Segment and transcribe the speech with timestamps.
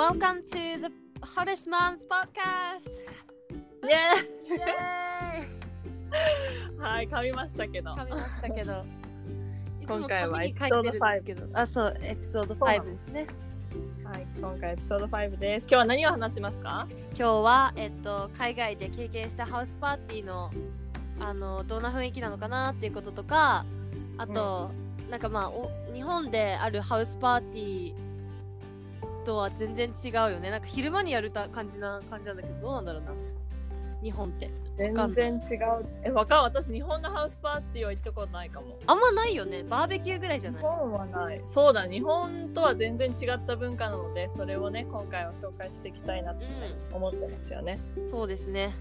[0.00, 3.04] Welcome to the Hottest Moms Podcast!
[3.84, 7.92] イエイエーイはい、噛みましたけど。
[7.92, 8.82] 噛みましたけど。
[9.86, 11.46] 今回は紙に書いてるんですけど。
[11.52, 13.26] あ、そう、エピソードそうなの5ですね。
[14.02, 15.64] はい、今回エピソード5です。
[15.64, 16.88] 今日は何を話しますか？
[17.14, 20.50] 今日は、えっと、海外で経験したハウスパーティーの
[21.20, 23.66] あのどんな雰囲気なのかなっていうこととか
[24.16, 24.70] あと、
[25.10, 28.09] なんかまあお日本であるハウスパーティー
[29.24, 30.50] とは全然違うよね。
[30.50, 33.12] なんか昼間にやるた感じな感じなんだけどどうなんだろうな。
[34.02, 34.50] 日本って。
[34.78, 35.86] 全然違う。
[36.04, 38.78] え、わかん私、日本のハウスパーティーは行ったことないかも。
[38.86, 39.62] あんまないよね。
[39.62, 40.62] バーベキューぐらいじゃ日ない？
[40.62, 41.40] 本はない。
[41.44, 46.46] そうだ、日本とは全然違った文化なので、それをね、今回は紹介していきたいなって
[46.92, 47.78] 思ってますよね。
[48.10, 48.74] そうですね。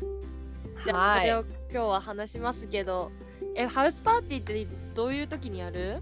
[0.85, 3.11] じゃあ、れを今日は話しますけど。
[3.55, 6.01] えハウスパーティーってどういう時にやる？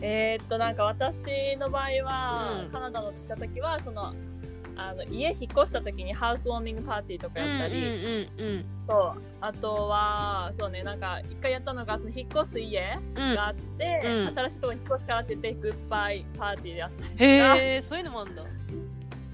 [0.00, 2.70] えーっと、なんか私の場合は、うん。
[2.70, 4.14] カナダの行った時は、その、
[4.76, 9.22] あの家引っ越した時にハウスウォーミングパーティーとかやったり、うんうんうんそう。
[9.42, 13.34] あとはそうねなんか一回やったのがその引っ越す家うん。
[13.34, 14.34] があって、うん。
[14.34, 17.24] 新しいところに引っ越すからって言ってグッバイパーティーであったりとか。
[17.24, 18.42] へえそういうのもあるんだ。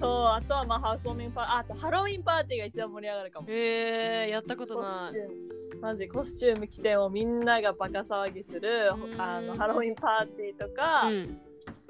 [0.01, 3.47] そうあとはまあ housewarming par ああとハロウィンパーティーが一番盛り上がるかも。
[3.48, 9.21] へえやったことコないマジコスチューム着てもみんながバカ騒ぎするうん。
[9.21, 11.39] あのハロウィンパーティーとか、うん。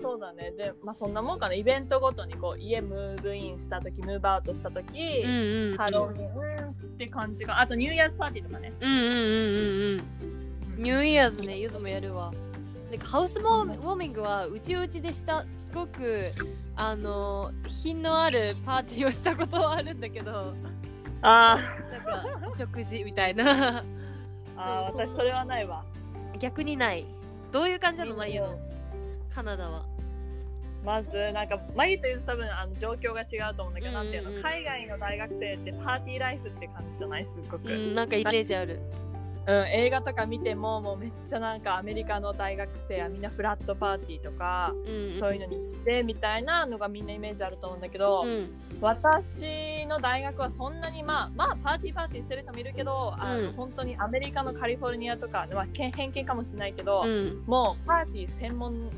[0.01, 0.51] そうだね。
[0.51, 1.55] でまあそんなもんかな。
[1.55, 5.35] イベントごとにこう家 move in した時 move out した時、うんう
[5.69, 5.77] んうん。
[5.77, 8.73] ハロウィンって感じがあと New Year's party とかね。
[8.81, 9.15] うんうんうんうん
[9.93, 12.33] うん New Year'sねゆずもやるわ。
[12.91, 15.45] なんか housewarming はうちうちでした。
[15.57, 16.23] すごく
[16.77, 20.53] あの品のあるパーティーをしたことはあるんだけど
[21.29, 21.59] あ
[21.91, 23.45] なんか食事みたいな。
[23.45, 23.83] ー
[24.57, 25.07] あーそう。
[25.07, 25.85] 私それはないわ。
[26.39, 27.05] 逆にない。
[27.53, 28.59] どういう感じなのまゆの
[29.35, 29.85] カナダは？
[30.85, 37.27] まずなんか眉というと多分あの状況が違うと思うんだけど、なんていうの海外の大学生ってパーティーライフって感じじゃない？
[37.27, 38.79] すっごく、ううんんなんかイメージある
[39.47, 45.13] 映画とか見てももうめっちゃなんかアメリカの大学生はみんなフラットパーティーとか、うん。
[45.13, 48.51] そういうのに行ってみたいなのがみんなイメージあると思うんだけど、うん。
[48.81, 53.53] 私の大学はそんなにまあまあパーティーパーティーしてる人もいるけど、あのうん。
[53.53, 57.45] 本当にアメリカのカリフォルニアとか、まあ、偏偏見かもしれないけど、うん。
[57.47, 58.91] もうパーティー専門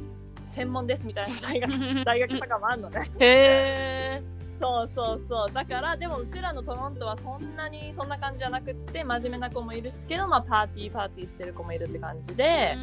[0.46, 1.72] 専門ですみたいな大学
[2.04, 3.10] 大学とかもあるのね。
[3.18, 5.52] へえそうそうそう。
[5.52, 12.76] だからでもうちらのトロントはそんなにそんな感じじゃなくって真面目な子もいるしけど、まあ、パーティーパーティーしてる子もいるって感じで、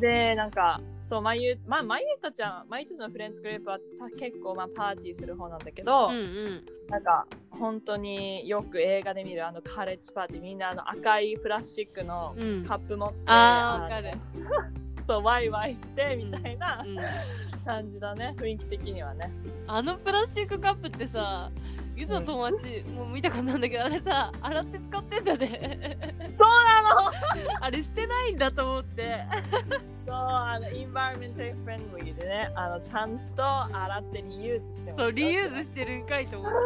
[0.00, 6.64] でなんかそうまゆまあまゆたちゃんまゆたちのフレンズグループはた結構まあパーティーする方なんだけど、うんうん。
[6.88, 12.64] なんか本当によく映画で見るあのカレッジパーティーみんなあの赤いプラスチックのうん。
[12.64, 14.10] カップ持って、あーわかる。
[14.10, 14.71] の
[15.06, 16.96] そうワイワイしてみたいなうん。
[17.64, 18.34] 感じだね。
[18.38, 19.30] 雰囲気的にはね。
[19.68, 21.50] あのプラスチックカップってさ
[21.94, 25.98] ゆずの友達も見たことなんだけどあれさ洗って使ってんだね。
[26.36, 27.52] そうなの！
[27.64, 29.24] あれしてないんだと思って。
[30.06, 35.06] そうあの environment friendly でねあのちゃんと洗って reuse してますよ。
[35.06, 36.58] そう reuse してるんかいと思って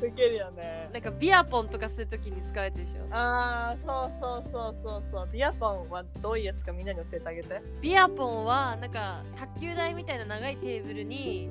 [0.00, 0.88] ウケるよね。
[0.92, 3.14] なんかビアポンとかするときに使うやつでしょ？
[3.14, 5.02] ああそうそうそうそう。
[5.10, 7.62] そうビアポンはどういうやつかみんなに教えてあげて。
[7.80, 11.48] ビアポンはなんか卓球台みたいな長いテーブルに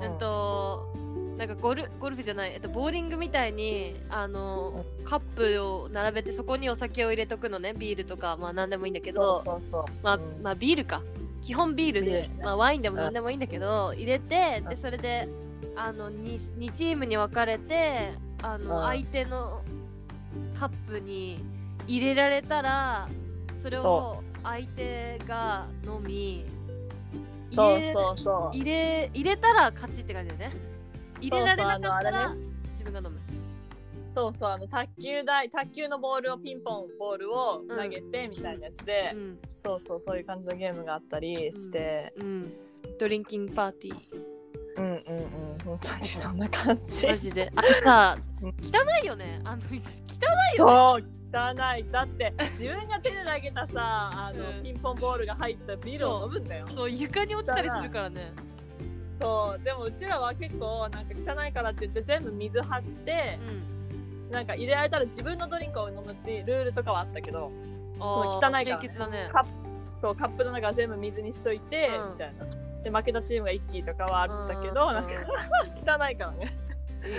[0.00, 0.18] うん。
[0.18, 0.88] と
[1.38, 8.36] なんかゴルゴルフじゃない、えっと、ボーリングみたいにあのカップを並べてそこにお酒を入れとくのねビールとか。
[8.36, 9.42] まあ何でもいいんだけど。
[9.44, 10.42] そうそうまあ、うん。
[10.42, 11.02] まあビールか。
[11.40, 14.68] 基本ビールでまあ、ワインでも何でもいいんだけど入れてうん。
[14.68, 15.28] でそれで
[15.76, 18.12] あの 2, 2チームに分かれて
[18.42, 18.82] あのうん。
[18.82, 19.62] 相手の
[20.58, 21.44] カップに
[21.86, 23.08] 入れられたら
[23.56, 26.44] それを相手が飲み
[27.50, 28.56] 入れそうそう。
[28.56, 30.56] 入れ入れたら勝ちって感じだよね。
[31.20, 32.34] 入れられなかったら
[32.72, 33.20] 自分が飲む。
[34.14, 39.38] そうそうあの卓球台卓球のボールをピンポンボールを投げてみたいなやつで、うん。
[39.54, 42.52] そうそうそういう感じのゲームがあったりして、うん。
[42.98, 44.31] ドリンキングパーティー
[44.76, 45.58] うん、うんうん。
[45.64, 47.06] 本当にそんな感じ。
[47.06, 47.52] マジで。
[47.54, 48.52] あれさうん汚
[49.02, 49.40] いよね。
[49.44, 49.86] あの汚いよね。
[50.56, 51.90] そう汚い。
[51.90, 54.62] だって自分が手で投げたさあの、うん。
[54.62, 56.66] ピンポンボールが入ったビールを飲むんだよ。
[56.74, 58.32] そう床に落ちたりするからね。
[59.20, 59.64] そう。
[59.64, 63.38] でもうちらは結構なんか汚いからって言って全部水張って
[64.28, 64.30] う、ん。
[64.30, 67.52] なんか入れられたら自分のドリンクを飲むっていうルールとかはあったけど
[67.98, 68.64] 汚いからね。
[68.98, 69.28] だね。
[69.30, 69.48] カップ
[69.94, 72.12] そうカップの中は全部水にしといて、うん。
[72.12, 72.46] みたいな
[72.82, 75.10] で負けたチームが1キーとかはあったけど、うんなんか
[76.06, 76.56] 汚いからね。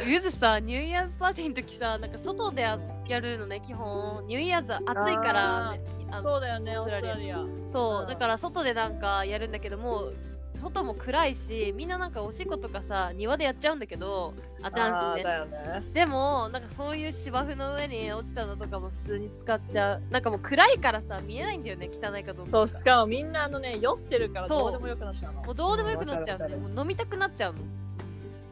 [0.07, 4.25] ゆずさニューイヤーズパーティーの時さなんか外でややるのね基本。
[4.27, 5.75] ニューイヤーズ暑いから
[6.21, 7.39] そうだよねオーストラリア。
[7.67, 8.07] そう、うん。
[8.07, 10.11] だから外でなんかやるんだけども
[10.63, 15.23] 外も暗いしみんななんかおしっことかさ庭でやっちゃうんだけどあ男子ね。
[15.23, 15.83] ね。
[15.93, 20.01] でもなんかそういう芝生の上に落ちたのとかも普通に使っちゃう。
[20.09, 25.41] なんかもう暗いからさ見えないんだよね汚いかどうかそうしかもみんなあのね酔ってるからどうでもよくなっちゃうの。
[25.43, 27.59] もうどうでもよくなっちゃうねんもう飲みたくなっちゃうの。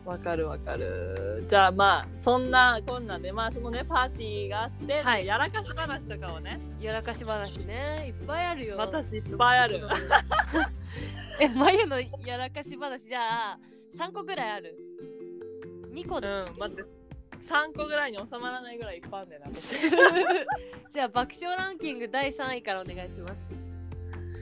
[0.04, 1.46] わかるわかる。
[1.48, 5.26] じゃあまあそんなこんなんでまあそのねパーティーがあって、はい。
[5.26, 6.60] やらかし話とかをね。
[6.82, 8.08] やらかし話ね。
[8.08, 8.78] いっぱいあるよ。
[8.78, 9.82] 私いっぱいある
[11.42, 13.60] え眉のやらかし話じゃあ
[13.98, 14.78] 3個ぐらいある
[15.92, 16.18] ？2個。
[16.18, 16.84] うで、ん待って。
[17.42, 19.90] 3個ぐらいに収まらないぐらいいっぱいあるんだよな私。
[20.94, 23.60] じゃあ爆笑ランキング第3位からお願いします。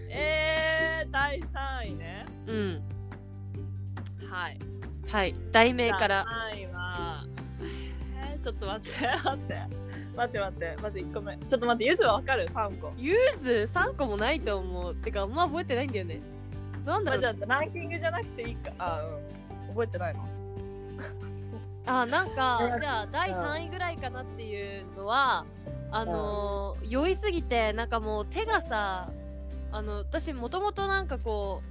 [0.09, 2.25] えー、第3位ね。
[2.47, 2.83] うん。
[4.29, 4.59] はい。
[5.07, 5.35] はい。
[5.53, 6.25] 題名から。
[6.51, 7.25] 第3位は
[8.29, 9.61] えー、ちょっと待って待って。
[10.17, 10.75] 待って待って。
[10.81, 11.37] まず1個目。
[11.37, 12.91] ちょっと待ってゆずはわかる？3個。
[12.97, 14.95] ユーズ3個もないと思う。
[14.95, 16.21] てかあんま覚えてないんだよね
[16.85, 17.19] なんだまあ、ろう。
[17.21, 18.71] じゃあランキングじゃなくていいか。
[18.79, 19.67] あうん。
[19.69, 20.25] 覚えてないの？
[21.85, 25.45] あなんかうん じゃあ第3位ぐらいかなっていうのは
[25.91, 29.09] あのー酔いすぎてなんかもう手がさ
[29.71, 31.61] あの私もともとなんかこ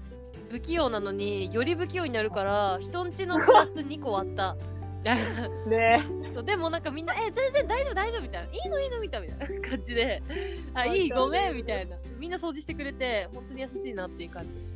[0.49, 4.57] う不器用なのにより不器用になるから人んちのグラス2個割った。
[5.67, 6.05] ね。
[6.45, 9.37] でもなんかみんな「え全然大丈夫大丈夫」みたいな「いいのいいの」みたいな
[9.69, 10.23] 感じで
[10.75, 11.97] 「あいいごめん」みたいな。
[12.19, 14.51] みんな掃除してくれて本当に優しいなっていう感じ。
[14.51, 14.68] わ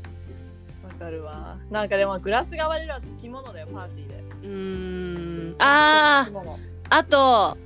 [1.02, 1.58] かるわ。
[1.70, 4.24] なんかでもグラスが割れるはつきものだよパーティーで。
[4.42, 5.54] うーん。
[5.58, 6.24] あー。
[6.26, 6.58] つきもの。
[6.90, 7.58] あと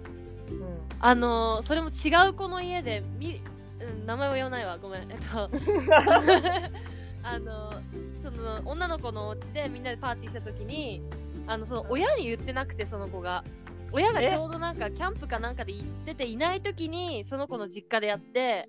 [0.50, 0.78] うん。
[1.00, 3.40] あのーそれも違う子の家でみ、
[3.80, 4.78] うん、名前は言わないわ。
[4.78, 5.02] ごめん。
[5.10, 5.50] えっと
[7.22, 7.72] あの
[8.16, 11.02] その女の子のお家でみんなでパーティーした時に
[11.46, 13.44] あのその親に言ってなくてその子が。
[13.92, 14.28] 親がえ？
[14.28, 18.68] ちょうどなんかキャンプかなんかで行ってていない時にその子の実家でやって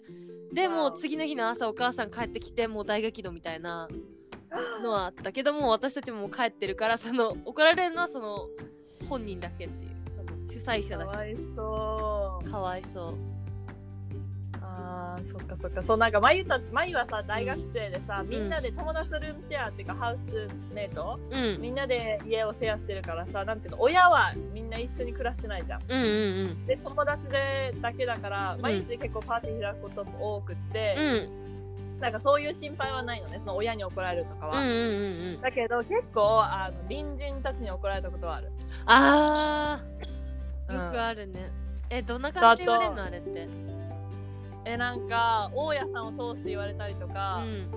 [0.54, 3.90] でも次の日の朝お母さん帰ってきてもう大激怒みたいな
[4.82, 8.48] のはあったけども私たちも帰ってるからその怒られるのはその
[9.10, 9.92] 本人だけっていう。
[10.16, 12.46] その主催者だかわいそう。
[12.46, 13.14] けかわいそう。
[14.62, 15.82] あーそっかそっか。
[15.82, 21.20] そうなんかまゆたまゆはさ大学生でさ、みんなで友達とルームシェアっていうかハウスメイト？
[21.32, 21.62] うん。
[21.62, 25.82] みんなで家をシェアしてるからさなんていうの親はみんな一緒に暮らしてないじゃん。
[25.88, 26.04] うんう
[26.54, 28.62] んで友達でだけだからん。
[28.62, 31.48] 毎日結構パーティー開くことも多くって、うんうん
[32.00, 33.40] なんかそういう心配はないのね。
[33.40, 35.42] その親に怒られるとかは、うんうんうんうん。
[35.42, 38.52] だけど結構あの隣人たちに怒られたことはある。
[38.86, 40.74] あー。
[40.74, 40.86] うん。
[40.86, 41.52] よくあるね、
[41.90, 43.48] えどんな感じで言われるのあれって？
[44.66, 47.72] えなんか大家さんを通して言われたりとうか、ん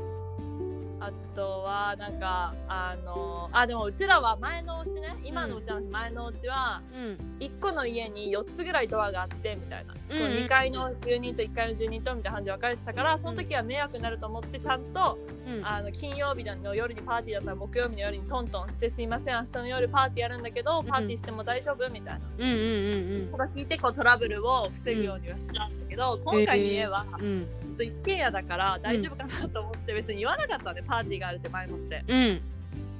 [1.00, 5.16] あとはなんかあのあでもうちらは前のうちね。
[5.24, 7.18] 今のうちの前のうちはうん。
[7.40, 10.16] 1個の家に4つぐらいドアがあってみたいな、うん。
[10.16, 15.66] その2階の住人と1階の住人とみたいな感じで分かれてたからその時は迷惑になると思ってちゃんと、うん。
[15.66, 22.20] あの金曜日の夜にパーティーだったら木曜日の夜にトントンしてすいません明日の夜パーティーやるんだけどパーティーしても大丈夫みたいな。
[22.38, 25.68] うんうんうんとか聞いてこうトラブルを防ぐようにはした。
[25.68, 27.28] んだけど、今回の家は、うんう
[27.70, 27.74] ん。
[27.74, 32.04] そう一軒家だから大丈夫かなと思って別に言わなかったねパーティーがあるって前もって。
[32.06, 32.40] うん。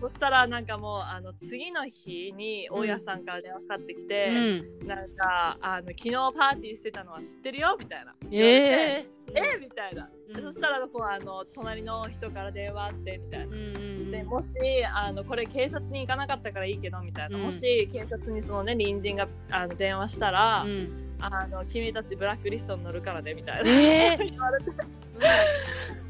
[0.00, 4.86] そしたらなんかもうあの次の日に大家さんから電話かかってきうて、ん。
[4.86, 8.14] なんかあの昨日パーティーしてたのは知ってるよみたいな。
[8.30, 10.42] 言われてええみたいな、うん。
[10.42, 13.46] そしたらそのあの隣の人から電話あってみたいな。
[13.46, 14.10] うんうん。
[14.10, 14.56] でもし
[14.92, 17.42] あのこれ警察に行かなかったからいいけどみたいな、うん。
[17.44, 24.30] もし警察にそのね隣人があの電話したら、うんあの君たちブラックリストに乗るからねみたいな、えー。
[24.30, 24.70] 言われて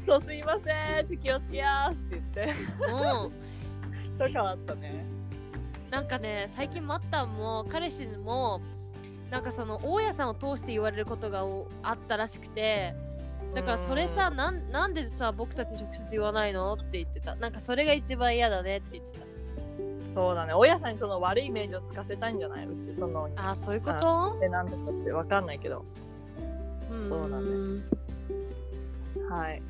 [0.05, 2.45] そうすいません気をつけやーすって。
[2.45, 2.49] 言っ
[2.87, 3.31] ても
[4.17, 5.05] とかあったね。
[5.89, 8.61] うなんかね最近マッタンも彼氏も
[9.29, 12.95] なんかその大家さんを通して言われることがおあったらしくて
[13.53, 14.37] だからそれさうん。
[14.37, 16.73] なんなんでさ僕たち直接言わないの？
[16.73, 17.35] って言ってた。
[17.35, 19.20] なんかそれが一番嫌だねって言ってた
[20.13, 20.53] そうだね。
[20.53, 22.65] 大家さんにその悪いイメージをつかせたいんじゃない？
[22.65, 24.37] うちそのあーそういうこと？
[24.39, 25.85] でなんだかってわかんないけど。
[27.07, 27.57] そうだね。
[27.77, 27.83] ね
[29.29, 29.61] はい。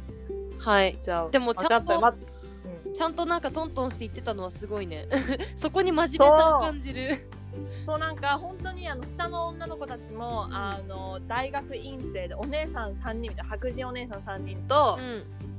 [0.60, 0.98] はい。
[1.00, 2.93] じゃあでもちゃんとまうん。
[2.93, 5.07] ちゃんとなんかトントンして言ってたのはすごいね。
[5.55, 7.27] そこに真面目さを感じる
[7.86, 14.98] そうなんか本当にあの下の女の子たちも、あの大学院生でお姉さん3人みたいな白人お姉さん3人と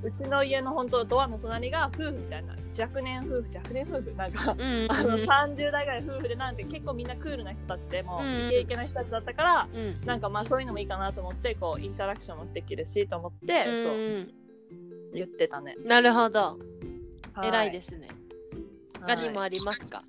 [0.02, 10.00] う、ちの家の本当ドアの隣が夫婦みたいな若年夫婦若年夫婦なんか、うんうんあの30代ぐらい夫婦でなんて結構みんなクールな人たちでもイケイケな人たちだったから、うん。
[10.04, 14.42] なんかまあそういうのもいいかなと思ってこうインタラクションもできるしと思って、うんそう。
[15.14, 15.76] 言ってたね。
[15.84, 16.58] なるほど。
[17.34, 18.08] は偉いですね。
[19.00, 20.04] 他にもはいありますか？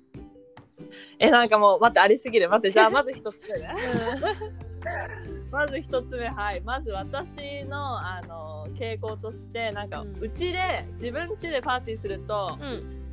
[1.18, 2.48] えなんかもう待ってありすぎる。
[2.48, 3.74] 待ってじゃあまず一つ目ね。
[5.50, 6.28] まず一つ目。
[6.28, 6.60] はい。
[6.60, 10.16] まず私のあの傾向としてなんかうん。
[10.20, 13.04] うち、で自分家でパーティーするとうん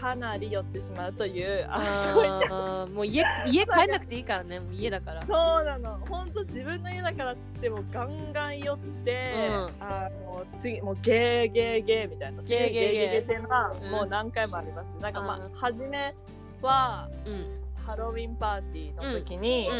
[0.00, 4.60] かなり酔ってしまうというあもう家 家帰んなくていいからね。
[4.60, 5.24] もう家だから。
[5.24, 5.98] そうなの。
[6.08, 9.74] 本当自分の家だからっつってもガンガン酔って、うん。
[9.80, 12.42] あの次もうゲーゲーゲーみたいな。
[12.42, 12.92] ゲーゲーゲー。
[13.12, 13.90] ゲーっていうのはうん。
[13.90, 15.42] もう何回もあります、なんかまうん。
[15.44, 16.14] あ初め
[16.62, 17.62] はうん。
[17.86, 19.74] ハロウィンパーティーの時にう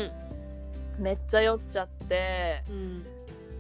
[1.01, 1.03] ん。
[1.03, 3.07] めっちゃ酔っちゃって、うん。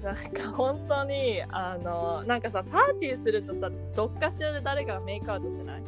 [0.03, 5.83] なんか本当にあのなんかさパーティーするとさどっかしらで誰かがメイクアウトしてない？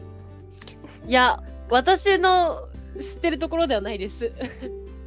[1.06, 2.68] いや私の
[2.98, 4.32] 知ってるところではないです。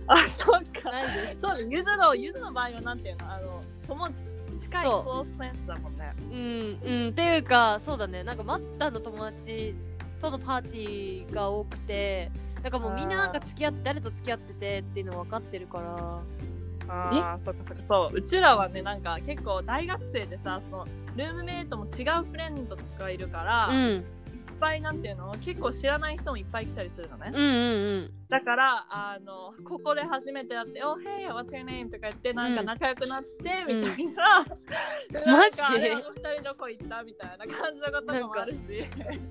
[0.07, 0.89] あそっか。
[0.91, 1.41] ないです。
[1.41, 3.33] そうねゆずのゆずの場合はなんていうの？
[3.33, 4.19] あの友達
[4.65, 5.03] 近いそう。
[5.03, 6.13] クロースフレンズだもんね。
[6.31, 7.09] うんうん。
[7.09, 8.23] っていうかそうだね。
[8.23, 9.75] なんかマッタンの友達
[10.21, 16.21] とのパーティーが多くてだからもうみんななんか付き合って誰と付き合っててっていうの分かってるから。
[16.87, 17.83] ああそっかそっか。
[17.87, 24.05] そううちらはねなんか結構大学生でさそのルームメイトも違うフレンドとかいるから、うん
[24.61, 25.35] ぱいなんていうの？
[25.41, 27.47] 結構知らない人もいっぱい来たりするのね、うんう
[28.01, 34.45] んだからあのここで初めて会って「Oh hey what's your name?」とか言ってなんか仲良くなって、みたいな、
[35.11, 35.75] でなんかマジ？
[35.75, 38.85] あれあの二人どこ行ったみたいな感じのこともあるし。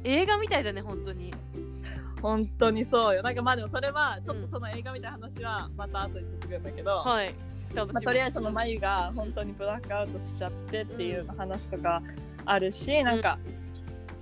[0.05, 1.33] 映画みたいだね本当に。
[2.21, 3.23] 本当にそうよ。
[3.23, 7.35] なんかまあでもそれはちょっとその映画みたいな話はまた後に続くんだけど、はい。
[7.75, 12.03] まあ、とりあえずその眉が本当にブラックアウトしちゃってっていう話とか
[12.45, 13.39] あるし、なんか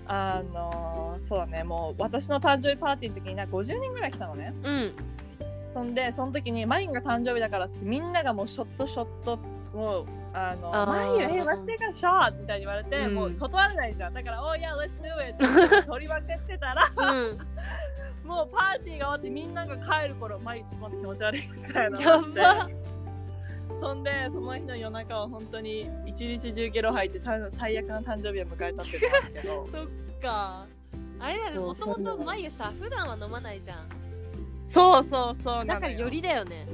[0.09, 4.55] あのーそうだねもう私の誕生日パーティーの時になんか50人ぐらい来たのね。
[4.63, 4.93] うん。
[5.75, 9.39] そんでその時に眉が誕生日だからってみんながもうショットショット
[9.75, 11.17] をあのあー。
[11.19, 13.15] 眉え忘れからショットみたいに言われて、うん。
[13.15, 14.15] もう断れないじゃん。
[14.15, 15.35] だから「Oh yeah let's do it」
[15.77, 17.39] って取りまくってたらうん。
[18.25, 22.01] もうパーティーが終わってみんなが帰る頃眉ちょっと気持ち悪いみたいな。
[22.01, 22.69] やば
[23.81, 29.67] そんでその日の夜中は本当に一日中ゲロ吐いてた最悪な誕生日を迎えたっていうのがあるけど。
[29.71, 29.87] そっ
[30.21, 30.67] か。
[31.21, 33.89] あれだねもともと眉さ普段は飲まないじゃん。
[34.67, 36.67] そうそうそうだからよりだよね。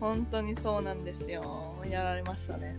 [0.00, 1.74] 本当にそうなんですよ。
[1.88, 2.76] やられましたね。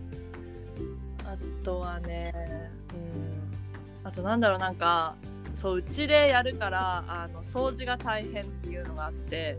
[1.24, 4.08] あとはねうん。
[4.08, 5.14] あとなんだろうなんか
[5.54, 9.58] そううちでやるからあの掃除が大変っていうのがあって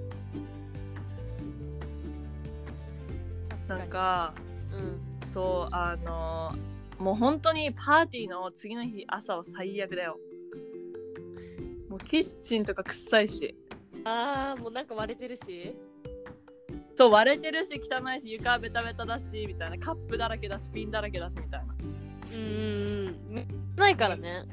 [3.77, 4.33] なんか
[4.71, 5.01] うん。
[5.33, 6.53] そうあの
[6.99, 10.17] もう本当にパーティーの次の日朝は最悪だよ。
[11.89, 13.55] もうキッチンとか臭いし。
[14.03, 15.75] あーもうなんか割れてるし。
[16.97, 19.77] そう割れてるし汚いし床はベタベタだしみたいな。
[19.77, 21.75] カップだらけだしピンだらけだしみたいな。
[22.33, 23.11] うん
[23.75, 24.43] ないからね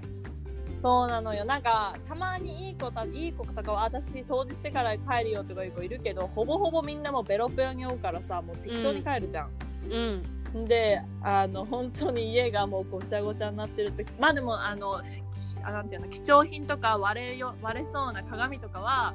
[0.80, 1.44] そうなのよ。
[1.44, 9.50] なんかたまにいい子たいい子とかは私掃除してから帰るよとかいう子いるけどほぼほぼみんなもうベロベロに酔うからさもう適当に帰るじゃん、
[9.90, 10.66] うん。
[10.66, 15.22] であの本当に家がもうごちゃごちゃになってる時まあでもあのし
[15.62, 19.14] あなんていうの貴重品とか割れよ割れそうな鏡とかは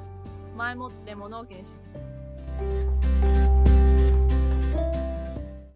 [0.56, 1.72] 前もって物置にし